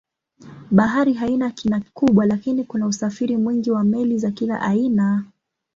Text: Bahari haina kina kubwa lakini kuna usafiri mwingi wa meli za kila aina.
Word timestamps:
Bahari 0.71 1.13
haina 1.13 1.51
kina 1.51 1.81
kubwa 1.93 2.25
lakini 2.25 2.63
kuna 2.63 2.87
usafiri 2.87 3.37
mwingi 3.37 3.71
wa 3.71 3.83
meli 3.83 4.17
za 4.17 4.31
kila 4.31 4.61
aina. 4.61 5.23